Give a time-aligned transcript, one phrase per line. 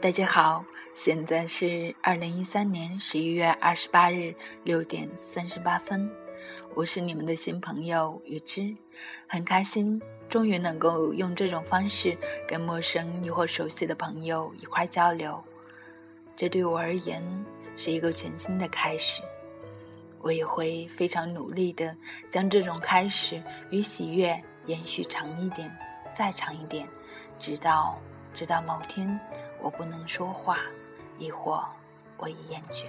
[0.00, 4.32] 大家好，现在是二零一三年十一月二十八日
[4.62, 6.08] 六点三十八分，
[6.72, 8.72] 我是你们的新朋友雨之，
[9.26, 12.16] 很开心终于能够用这种方式
[12.46, 15.42] 跟陌生亦或熟悉的朋友一块交流，
[16.36, 17.20] 这对我而言
[17.76, 19.20] 是一个全新的开始，
[20.20, 21.92] 我也会非常努力的
[22.30, 25.68] 将这种开始与喜悦延续长一点，
[26.12, 26.86] 再长一点，
[27.40, 27.98] 直到
[28.32, 29.18] 直到某天。
[29.60, 30.58] 我不能说话，
[31.18, 31.64] 亦或
[32.16, 32.86] 我已厌倦。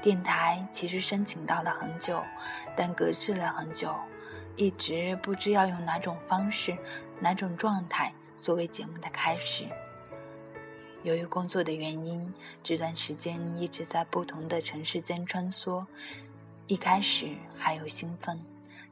[0.00, 2.22] 电台其实申请到了很久，
[2.76, 3.94] 但搁置了很久，
[4.56, 6.76] 一直不知要用哪种方式、
[7.18, 9.66] 哪种状态作为节目的开始。
[11.02, 12.32] 由于工作的原因，
[12.62, 15.84] 这段时间一直在不同的城市间穿梭。
[16.66, 18.40] 一开始还有兴奋，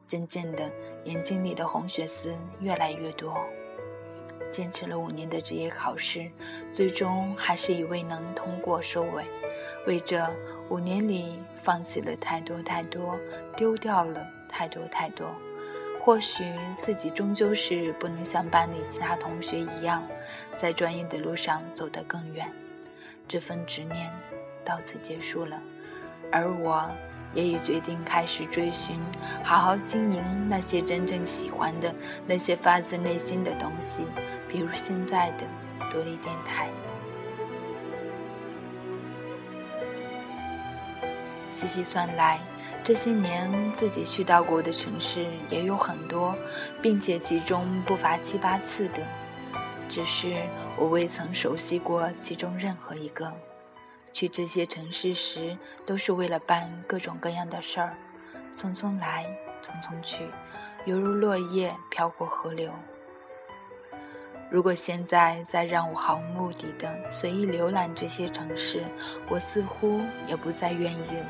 [0.06, 0.70] 渐渐的，
[1.04, 3.38] 眼睛里的红血丝越来越多。
[4.56, 6.30] 坚持了五年的职业考试，
[6.72, 9.22] 最终还是以未能通过收尾。
[9.86, 10.26] 为这
[10.70, 13.18] 五年里，放弃了太多太多，
[13.54, 15.28] 丢掉了太多太多。
[16.02, 16.42] 或许
[16.78, 20.02] 自己终究是不能像班里其他同学一样，
[20.56, 22.50] 在专业的路上走得更远。
[23.28, 24.10] 这份执念
[24.64, 25.60] 到此结束了，
[26.32, 26.90] 而我。
[27.34, 28.98] 也已决定开始追寻，
[29.44, 31.94] 好好经营那些真正喜欢的、
[32.26, 34.04] 那些发自内心的东西，
[34.48, 35.44] 比如现在的
[35.90, 36.68] 独立电台。
[41.48, 42.40] 细细算来，
[42.84, 46.36] 这些年自己去到过的城市也有很多，
[46.82, 49.02] 并且其中不乏七八次的，
[49.88, 50.42] 只是
[50.76, 53.32] 我未曾熟悉过其中任何一个。
[54.12, 57.96] 去这些城市时，都是为了办各种各样的事儿，
[58.54, 59.26] 匆匆来，
[59.62, 60.28] 匆匆去，
[60.84, 62.70] 犹如落叶飘过河流。
[64.48, 68.84] 如果现在再让我毫无目的的随意浏览这些城市，
[69.28, 71.26] 我似乎也不再愿意了。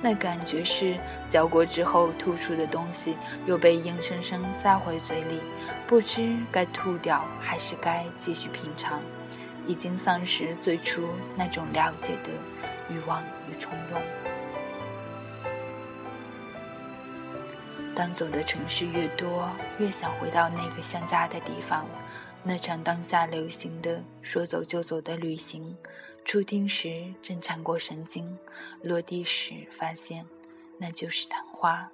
[0.00, 0.96] 那感觉是
[1.28, 5.40] 嚼过之后吐出的东西又被硬生生塞回嘴里，
[5.86, 9.00] 不知该吐掉还是该继续品尝。
[9.64, 12.30] 已经丧失最初那种了解的
[12.90, 14.02] 欲望与冲动。
[17.94, 21.86] 当走的城市越多，越想回到那个像家的地方。
[22.44, 25.76] 那场当下流行的“说走就走”的旅行，
[26.24, 28.36] 出听时正缠过神经，
[28.82, 30.26] 落地时发现
[30.76, 31.88] 那就是昙花。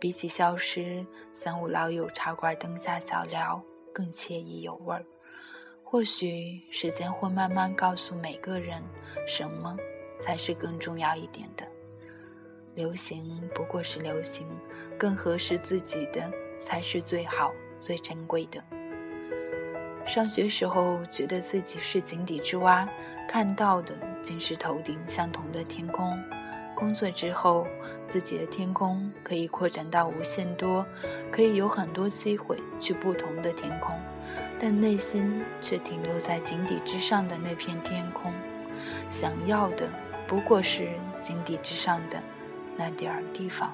[0.00, 5.04] 比起消失，三五老友茶馆灯下小聊更惬意有味儿。
[5.84, 8.82] 或许时间会慢慢告诉每个人，
[9.24, 9.76] 什么
[10.18, 11.64] 才是更重要一点的。
[12.74, 14.48] 流行不过是流行，
[14.98, 18.60] 更合适自己的才是最好、最珍贵的。
[20.10, 22.84] 上学时候觉得自己是井底之蛙，
[23.28, 26.20] 看到的竟是头顶相同的天空。
[26.74, 27.64] 工作之后，
[28.08, 30.84] 自己的天空可以扩展到无限多，
[31.30, 33.94] 可以有很多机会去不同的天空，
[34.58, 38.32] 但内心却停留在井底之上的那片天空，
[39.08, 39.88] 想要的
[40.26, 40.88] 不过是
[41.20, 42.20] 井底之上的
[42.76, 43.72] 那点儿地方。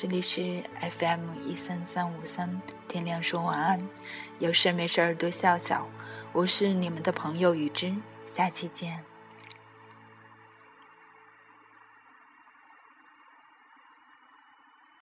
[0.00, 3.88] 这里是 FM 一三三五三，天亮说晚安，
[4.38, 5.88] 有事没事儿多笑笑。
[6.32, 7.92] 我是你们的朋友雨之，
[8.24, 9.04] 下期见。